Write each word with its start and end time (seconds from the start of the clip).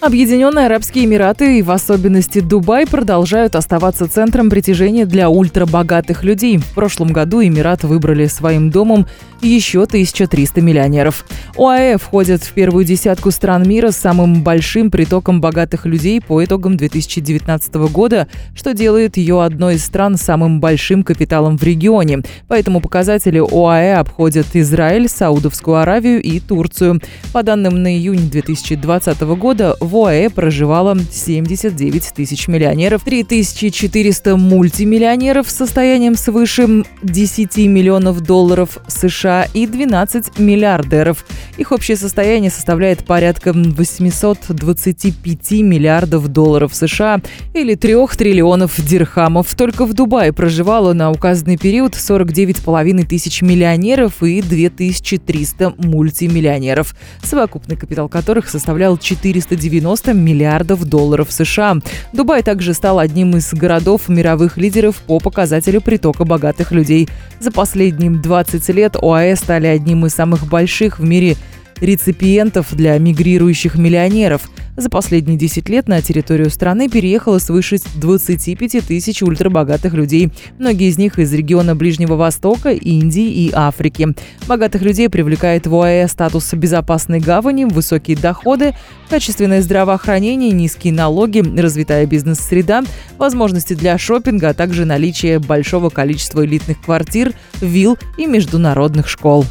Объединенные 0.00 0.66
Арабские 0.66 1.06
Эмираты 1.06 1.58
и 1.58 1.62
в 1.62 1.70
особенности 1.70 2.40
Дубай 2.40 2.86
продолжают 2.86 3.56
оставаться 3.56 4.06
центром 4.06 4.50
притяжения 4.50 5.06
для 5.06 5.30
ультрабогатых 5.30 6.22
людей. 6.22 6.58
В 6.58 6.74
прошлом 6.74 7.08
году 7.08 7.42
Эмират 7.42 7.82
выбрали 7.82 8.26
своим 8.26 8.70
домом 8.70 9.06
еще 9.40 9.82
1300 9.82 10.60
миллионеров. 10.60 11.24
ОАЭ 11.56 11.98
входит 11.98 12.42
в 12.42 12.52
первую 12.52 12.84
десятку 12.84 13.30
стран 13.30 13.68
мира 13.68 13.90
с 13.90 13.96
самым 13.96 14.42
большим 14.42 14.90
притоком 14.90 15.40
богатых 15.40 15.86
людей 15.86 16.20
по 16.20 16.44
итогам 16.44 16.76
2019 16.76 17.74
года, 17.90 18.28
что 18.54 18.74
делает 18.74 19.16
ее 19.16 19.42
одной 19.42 19.76
из 19.76 19.84
стран 19.84 20.16
с 20.16 20.22
самым 20.22 20.60
большим 20.60 21.02
капиталом 21.02 21.58
в 21.58 21.62
регионе. 21.62 22.22
По 22.48 22.54
этому 22.54 22.80
показателю 22.80 23.46
ОАЭ 23.50 23.94
обходят 23.96 24.46
Израиль, 24.54 25.08
Саудовскую 25.08 25.78
Аравию 25.78 26.22
и 26.22 26.40
Турцию. 26.40 27.00
По 27.32 27.42
данным 27.42 27.82
на 27.82 27.94
июнь 27.94 28.30
2020 28.30 29.20
года 29.22 29.76
в 29.80 29.95
ОАЭ 29.96 30.28
проживало 30.28 30.98
79 31.10 32.12
тысяч 32.14 32.48
миллионеров, 32.48 33.02
3400 33.02 34.36
мультимиллионеров 34.36 35.48
с 35.48 35.54
состоянием 35.54 36.16
свыше 36.16 36.84
10 37.02 37.56
миллионов 37.68 38.20
долларов 38.20 38.78
США 38.88 39.46
и 39.54 39.66
12 39.66 40.38
миллиардеров. 40.38 41.24
Их 41.56 41.72
общее 41.72 41.96
состояние 41.96 42.50
составляет 42.50 43.06
порядка 43.06 43.54
825 43.54 45.50
миллиардов 45.62 46.28
долларов 46.28 46.74
США 46.74 47.22
или 47.54 47.74
3 47.74 47.96
триллионов 48.18 48.78
дирхамов. 48.86 49.54
Только 49.54 49.86
в 49.86 49.94
Дубае 49.94 50.34
проживало 50.34 50.92
на 50.92 51.10
указанный 51.10 51.56
период 51.56 51.94
49,5 51.94 53.06
тысяч 53.06 53.40
миллионеров 53.40 54.22
и 54.22 54.42
2300 54.42 55.74
мультимиллионеров, 55.78 56.94
совокупный 57.22 57.76
капитал 57.76 58.10
которых 58.10 58.50
составлял 58.50 58.98
490 58.98 59.56
миллиардов 59.80 60.84
долларов 60.84 61.32
США. 61.32 61.76
Дубай 62.12 62.42
также 62.42 62.74
стал 62.74 62.98
одним 62.98 63.36
из 63.36 63.52
городов 63.52 64.08
мировых 64.08 64.56
лидеров 64.56 64.96
по 65.06 65.18
показателю 65.18 65.80
притока 65.80 66.24
богатых 66.24 66.72
людей. 66.72 67.08
За 67.40 67.50
последние 67.50 68.10
20 68.10 68.68
лет 68.70 68.96
ОАЭ 68.96 69.36
стали 69.36 69.66
одним 69.66 70.06
из 70.06 70.14
самых 70.14 70.46
больших 70.46 70.98
в 70.98 71.04
мире 71.04 71.36
реципиентов 71.80 72.74
для 72.74 72.98
мигрирующих 72.98 73.76
миллионеров. 73.76 74.50
За 74.76 74.90
последние 74.90 75.38
10 75.38 75.70
лет 75.70 75.88
на 75.88 76.02
территорию 76.02 76.50
страны 76.50 76.90
переехало 76.90 77.38
свыше 77.38 77.78
25 77.94 78.86
тысяч 78.86 79.22
ультрабогатых 79.22 79.94
людей. 79.94 80.30
Многие 80.58 80.90
из 80.90 80.98
них 80.98 81.18
из 81.18 81.32
региона 81.32 81.74
Ближнего 81.74 82.14
Востока, 82.14 82.70
Индии 82.70 83.26
и 83.26 83.50
Африки. 83.54 84.08
Богатых 84.46 84.82
людей 84.82 85.08
привлекает 85.08 85.66
в 85.66 85.74
ОАЭ 85.74 86.06
статус 86.08 86.52
безопасной 86.52 87.20
гавани, 87.20 87.64
высокие 87.64 88.18
доходы, 88.18 88.74
качественное 89.08 89.62
здравоохранение, 89.62 90.50
низкие 90.50 90.92
налоги, 90.92 91.42
развитая 91.58 92.04
бизнес-среда, 92.04 92.84
возможности 93.16 93.72
для 93.72 93.96
шопинга, 93.96 94.50
а 94.50 94.54
также 94.54 94.84
наличие 94.84 95.38
большого 95.38 95.88
количества 95.88 96.44
элитных 96.44 96.82
квартир, 96.82 97.32
вилл 97.62 97.96
и 98.18 98.26
международных 98.26 99.08
школ. 99.08 99.46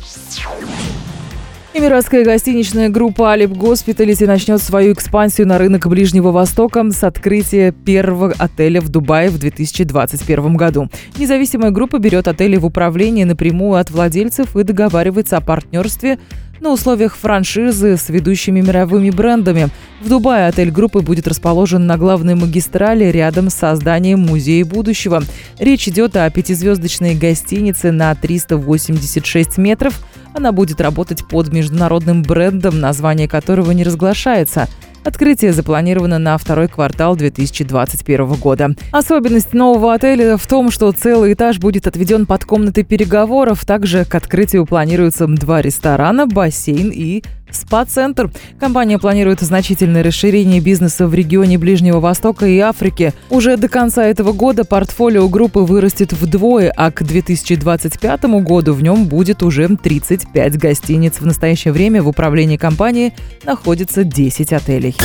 Эмиратская 1.78 2.23
гостиничная 2.23 2.88
группа 2.88 3.34
Алип 3.34 3.50
Госпиталити 3.50 4.23
начнет 4.23 4.62
свою 4.62 4.94
экспансию 4.94 5.45
на 5.45 5.58
рынок 5.58 5.88
Ближнего 5.88 6.31
Востока 6.31 6.90
с 6.90 7.04
открытия 7.04 7.73
первого 7.73 8.34
отеля 8.38 8.80
в 8.80 8.88
Дубае 8.88 9.30
в 9.30 9.38
2021 9.38 10.56
году. 10.56 10.88
Независимая 11.18 11.72
группа 11.72 12.00
берет 12.00 12.30
отели 12.30 12.56
в 12.56 12.66
управление 12.66 13.26
напрямую 13.26 13.78
от 13.78 13.92
владельцев 13.92 14.56
и 14.56 14.64
договаривается 14.64 15.36
о 15.36 15.42
партнерстве 15.42 16.18
на 16.59 16.72
условиях 16.72 17.16
франшизы 17.16 17.98
с 17.98 18.09
ведущими 18.09 18.61
мировыми 18.61 19.09
брендами. 19.09 19.70
В 20.02 20.09
Дубае 20.09 20.48
отель 20.48 20.72
группы 20.72 21.02
будет 21.02 21.28
расположен 21.28 21.86
на 21.86 21.97
главной 21.97 22.36
магистрали 22.36 23.06
рядом 23.06 23.50
с 23.50 23.56
созданием 23.56 24.19
Музея 24.19 24.66
будущего. 24.66 25.24
Речь 25.59 25.88
идет 25.88 26.16
о 26.16 26.30
пятизвездочной 26.30 27.16
гостинице 27.16 27.91
на 27.91 28.13
386 28.16 29.57
метров– 29.57 30.00
она 30.35 30.52
будет 30.52 30.81
работать 30.81 31.25
под 31.25 31.53
международным 31.53 32.22
брендом, 32.22 32.81
название 32.81 33.30
которого 33.30 33.72
не 33.72 33.85
разглашается. 33.85 34.68
Открытие 35.06 35.54
запланировано 35.54 36.18
на 36.18 36.36
второй 36.40 36.68
квартал 36.68 37.16
2021 37.16 38.34
года. 38.34 38.72
Особенность 38.92 39.54
нового 39.54 39.94
отеля 39.94 40.36
в 40.36 40.48
том, 40.48 40.72
что 40.72 40.92
целый 40.92 41.34
этаж 41.34 41.60
будет 41.60 41.86
отведен 41.86 42.26
под 42.26 42.44
комнаты 42.44 42.84
переговоров. 42.84 43.64
Также 43.66 44.04
к 44.04 44.16
открытию 44.16 44.66
планируются 44.66 45.28
два 45.28 45.62
ресторана, 45.62 46.26
бассейн 46.26 46.90
и 46.90 47.24
СПА-центр. 47.56 48.32
Компания 48.60 49.00
планирует 49.00 49.42
значительное 49.42 50.04
расширение 50.04 50.60
бизнеса 50.60 51.08
в 51.08 51.14
регионе 51.14 51.58
Ближнего 51.58 52.00
Востока 52.00 52.46
и 52.46 52.60
Африки. 52.60 53.14
Уже 53.30 53.58
до 53.58 53.70
конца 53.70 54.06
этого 54.06 54.34
года 54.34 54.66
портфолио 54.66 55.28
группы 55.28 55.60
вырастет 55.60 56.14
вдвое, 56.14 56.72
а 56.76 56.92
к 56.92 57.04
2025 57.04 58.24
году 58.44 58.74
в 58.74 58.84
нем 58.84 59.06
будет 59.06 59.44
уже 59.44 59.76
35 59.76 60.58
гостиниц. 60.58 61.16
В 61.20 61.26
настоящее 61.26 61.74
время 61.74 62.04
в 62.04 62.08
управлении 62.08 62.58
компании 62.58 63.14
находится 63.44 64.04
10 64.04 64.54
отелей. 64.54 64.96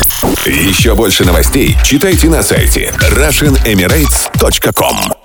Еще 0.47 0.95
больше 0.95 1.25
новостей 1.25 1.77
читайте 1.85 2.29
на 2.29 2.43
сайте 2.43 2.93
RussianEmirates.com 3.01 5.20